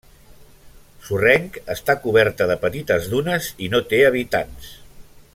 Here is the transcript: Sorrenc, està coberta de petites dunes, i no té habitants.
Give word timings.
Sorrenc, 1.09 1.59
està 1.73 1.95
coberta 2.05 2.47
de 2.51 2.57
petites 2.63 3.05
dunes, 3.15 3.51
i 3.67 3.69
no 3.75 3.83
té 3.93 4.01
habitants. 4.07 4.73